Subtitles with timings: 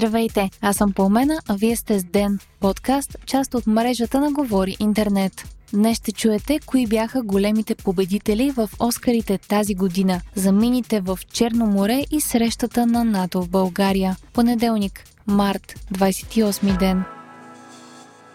[0.00, 4.76] Здравейте, аз съм Пълмена, а вие сте с Ден, подкаст, част от мрежата на Говори
[4.80, 5.32] Интернет.
[5.72, 12.04] Днес ще чуете кои бяха големите победители в Оскарите тази година, замините в Черно море
[12.10, 14.16] и срещата на НАТО в България.
[14.32, 17.04] Понеделник, март, 28 ден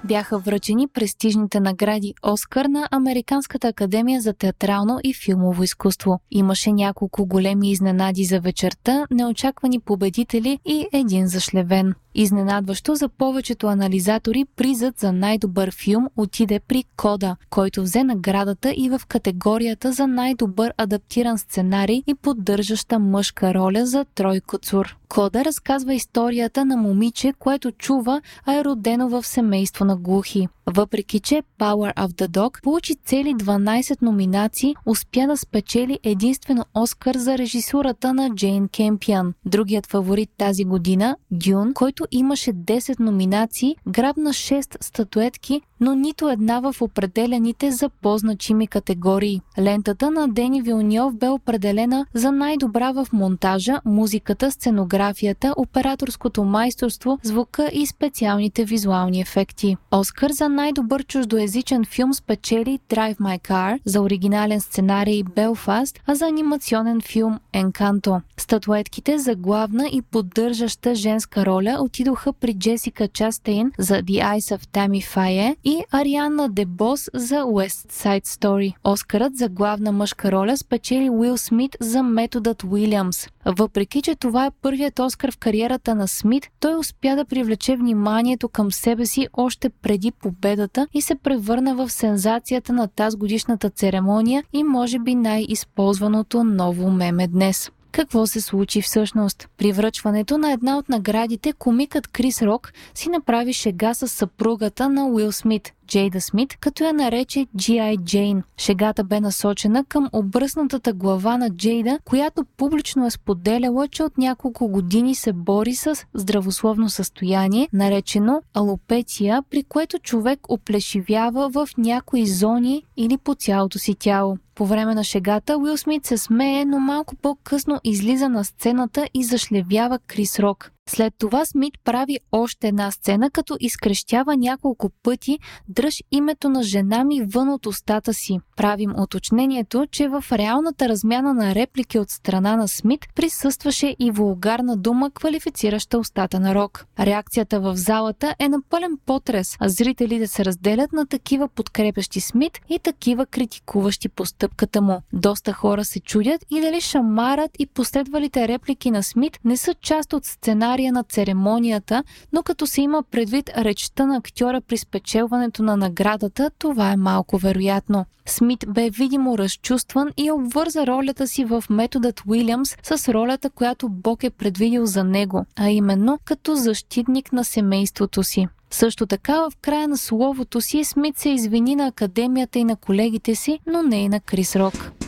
[0.05, 6.19] бяха връчени престижните награди Оскар на Американската академия за театрално и филмово изкуство.
[6.31, 11.93] Имаше няколко големи изненади за вечерта, неочаквани победители и един зашлевен.
[12.17, 18.89] Изненадващо за повечето анализатори призът за най-добър филм отиде при Кода, който взе наградата и
[18.89, 24.97] в категорията за най-добър адаптиран сценарий и поддържаща мъжка роля за Трой Коцур.
[25.09, 30.47] Кода разказва историята на момиче, което чува, а е родено в семейство на глухи.
[30.67, 37.15] Въпреки, че Power of the Dog получи цели 12 номинации, успя да спечели единствено Оскар
[37.15, 39.33] за режисурата на Джейн Кемпиан.
[39.45, 46.59] Другият фаворит тази година, Дюн, който имаше 10 номинации, грабна 6 статуетки, но нито една
[46.59, 49.41] в определените за по-значими категории.
[49.59, 57.69] Лентата на Дени Вилньов бе определена за най-добра в монтажа, музиката, сценографията, операторското майсторство, звука
[57.73, 59.77] и специалните визуални ефекти.
[59.91, 66.25] Оскар за най-добър чуждоязичен филм спечели Drive My Car, за оригинален сценарий Belfast, а за
[66.25, 68.21] анимационен филм Encanto.
[68.37, 74.65] Статуетките за главна и поддържаща женска роля отидоха при Джесика Частейн за The Eyes of
[74.65, 78.73] Tammy Faye и Арианна Дебос за West Side Story.
[78.83, 83.27] Оскарът за главна мъжка роля спечели Уил Смит за методът Уилямс.
[83.45, 88.49] Въпреки, че това е първият Оскар в кариерата на Смит, той успя да привлече вниманието
[88.49, 94.43] към себе си още преди победата и се превърна в сензацията на тази годишната церемония
[94.53, 97.71] и може би най-използваното ново меме днес.
[97.95, 99.49] Какво се случи всъщност?
[99.57, 105.07] При връчването на една от наградите комикът Крис Рок си направи шега с съпругата на
[105.07, 108.03] Уил Смит, Джейда Смит, като я нарече G.I.
[108.03, 108.43] Джейн.
[108.57, 114.67] Шегата бе насочена към обръснатата глава на Джейда, която публично е споделяла, че от няколко
[114.67, 122.83] години се бори с здравословно състояние, наречено алопеция, при което човек оплешивява в някои зони
[122.97, 124.37] или по цялото си тяло.
[124.55, 129.23] По време на шегата Уил Смит се смее, но малко по-късно излиза на сцената и
[129.23, 130.71] зашлевява Крис Рок.
[130.89, 137.03] След това Смит прави още една сцена, като изкрещява няколко пъти дръж името на жена
[137.03, 138.39] ми вън от устата си.
[138.57, 144.77] Правим уточнението, че в реалната размяна на реплики от страна на Смит присъстваше и вулгарна
[144.77, 146.85] дума, квалифицираща устата на Рок.
[146.99, 152.59] Реакцията в залата е на пълен потрес, а зрителите се разделят на такива подкрепящи Смит
[152.69, 155.01] и такива критикуващи постъпката му.
[155.13, 160.13] Доста хора се чудят и дали шамарът и последвалите реплики на Смит не са част
[160.13, 162.03] от сценария сценария на церемонията,
[162.33, 167.37] но като се има предвид речта на актьора при спечелването на наградата, това е малко
[167.37, 168.05] вероятно.
[168.25, 174.23] Смит бе видимо разчувстван и обвърза ролята си в методът Уилямс с ролята, която Бог
[174.23, 178.47] е предвидил за него, а именно като защитник на семейството си.
[178.71, 183.35] Също така, в края на словото си Смит се извини на академията и на колегите
[183.35, 185.04] си, но не и на Крис Рок.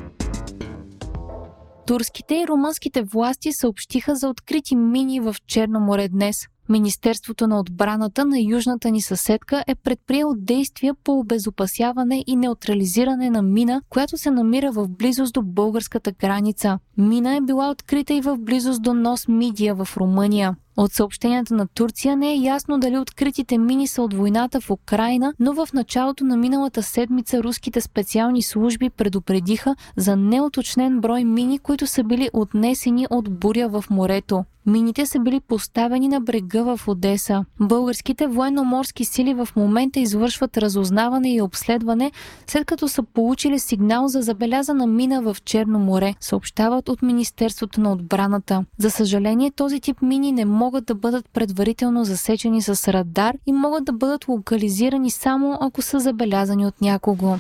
[1.88, 6.38] Турските и румънските власти съобщиха за открити мини в Черно море днес.
[6.70, 13.42] Министерството на отбраната на южната ни съседка е предприел действия по обезопасяване и неутрализиране на
[13.42, 16.80] мина, която се намира в близост до българската граница.
[16.98, 20.56] Мина е била открита и в близост до Нос Мидия в Румъния.
[20.78, 25.34] От съобщенията на Турция не е ясно дали откритите мини са от войната в Украина,
[25.40, 31.88] но в началото на миналата седмица руските специални служби предупредиха за неуточнен брой мини, които
[31.88, 34.44] са били отнесени от буря в морето.
[34.68, 37.46] Мините са били поставени на брега в Одеса.
[37.60, 42.12] Българските военно-морски сили в момента извършват разузнаване и обследване,
[42.48, 47.92] след като са получили сигнал за забелязана мина в Черно море, съобщават от Министерството на
[47.92, 48.66] отбраната.
[48.78, 53.86] За съжаление, този тип мини не могат да бъдат предварително засечени с радар и могат
[53.86, 57.36] да бъдат локализирани само ако са забелязани от някого.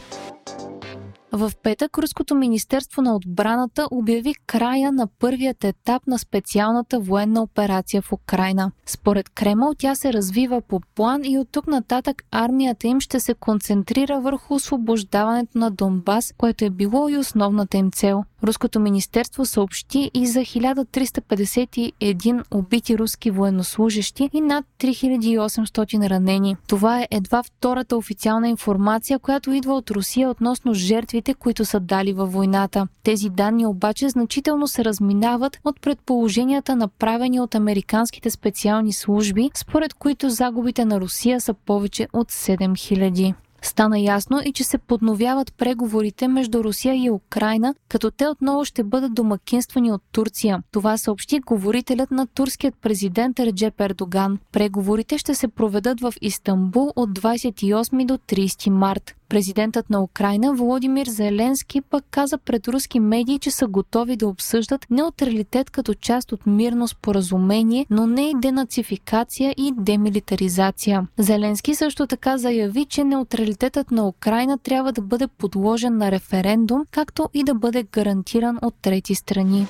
[1.31, 8.01] В петък Руското Министерство на отбраната обяви края на първият етап на специалната военна операция
[8.01, 8.71] в Украина.
[8.85, 13.33] Според Кремъл тя се развива по план и от тук нататък армията им ще се
[13.33, 18.24] концентрира върху освобождаването на Донбас, което е било и основната им цел.
[18.44, 26.56] Руското министерство съобщи и за 1351 убити руски военнослужащи и над 3800 ранени.
[26.68, 32.13] Това е едва втората официална информация, която идва от Русия относно жертвите, които са дали
[32.13, 32.88] във войната.
[33.04, 40.30] Тези данни обаче значително се разминават от предположенията направени от американските специални служби, според които
[40.30, 43.34] загубите на Русия са повече от 7000.
[43.67, 48.83] Стана ясно и че се подновяват преговорите между Русия и Украина, като те отново ще
[48.83, 50.63] бъдат домакинствани от Турция.
[50.71, 54.39] Това съобщи говорителят на турският президент Реджеп Ердоган.
[54.51, 59.16] Преговорите ще се проведат в Истанбул от 28 до 30 март.
[59.29, 64.85] Президентът на Украина Володимир Зеленски пък каза пред руски медии, че са готови да обсъждат
[64.89, 71.07] неутралитет като част от мирно споразумение, но не и денацификация и демилитаризация.
[71.18, 77.29] Зеленски също така заяви, че неутралитетът на Украина трябва да бъде подложен на референдум, както
[77.33, 79.68] и да бъде гарантиран от трети страни.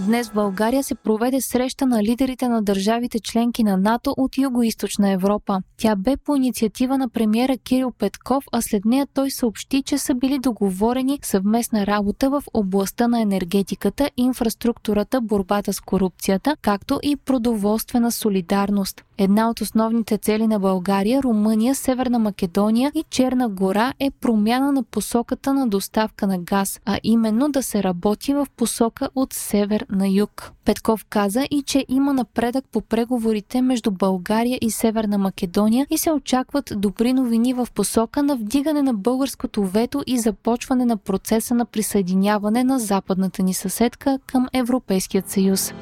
[0.00, 5.12] Днес в България се проведе среща на лидерите на държавите членки на НАТО от Юго-Источна
[5.12, 5.60] Европа.
[5.76, 10.14] Тя бе по инициатива на премиера Кирил Петков, а след нея той съобщи, че са
[10.14, 18.12] били договорени съвместна работа в областта на енергетиката, инфраструктурата, борбата с корупцията, както и продоволствена
[18.12, 19.04] солидарност.
[19.20, 24.82] Една от основните цели на България, Румъния, Северна Македония и Черна гора е промяна на
[24.82, 30.08] посоката на доставка на газ, а именно да се работи в посока от север на
[30.08, 30.52] юг.
[30.64, 36.12] Петков каза и, че има напредък по преговорите между България и Северна Македония и се
[36.12, 41.64] очакват добри новини в посока на вдигане на българското вето и започване на процеса на
[41.64, 45.72] присъединяване на западната ни съседка към Европейският съюз.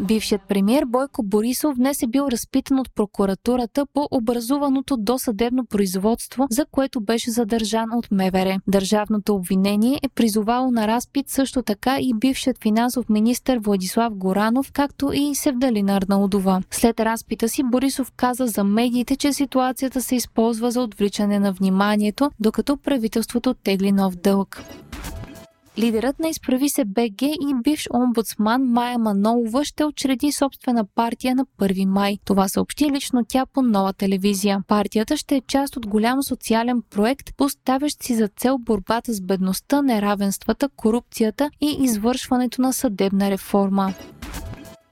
[0.00, 6.66] Бившият премьер Бойко Борисов днес е бил разпитан от прокуратурата по образуваното досъдебно производство, за
[6.70, 8.60] което беше задържан от МВР.
[8.66, 15.12] Държавното обвинение е призовало на разпит също така и бившият финансов министр Владислав Горанов, както
[15.14, 16.62] и Севдалина Арнаудова.
[16.70, 22.30] След разпита си Борисов каза за медиите, че ситуацията се използва за отвличане на вниманието,
[22.40, 24.62] докато правителството тегли нов дълг.
[25.78, 31.46] Лидерът на Изправи се БГ и бивш омбудсман Майя Манолова ще учреди собствена партия на
[31.60, 32.18] 1 май.
[32.24, 34.62] Това съобщи лично тя по нова телевизия.
[34.68, 39.82] Партията ще е част от голям социален проект, поставящ си за цел борбата с бедността,
[39.82, 43.94] неравенствата, корупцията и извършването на съдебна реформа.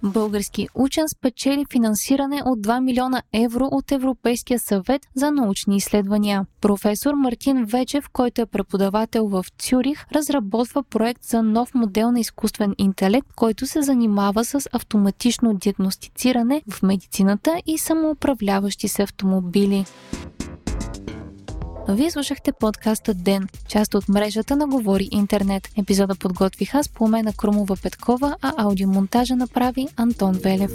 [0.02, 6.46] Български учен спечели финансиране от 2 милиона евро от Европейския съвет за научни изследвания.
[6.60, 12.74] Професор Мартин Вечев, който е преподавател в Цюрих, разработва проект за нов модел на изкуствен
[12.78, 19.84] интелект, който се занимава с автоматично диагностициране в медицината и самоуправляващи се автомобили.
[21.88, 25.68] Вие слушахте подкаста Ден, част от мрежата на Говори Интернет.
[25.76, 30.72] Епизода подготвиха с Пламена Крумова Петкова, а аудиомонтажа направи Антон Велев.